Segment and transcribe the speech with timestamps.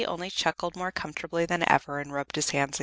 [0.07, 2.79] only chuckled more comfortably than ever and rubbed his hands again.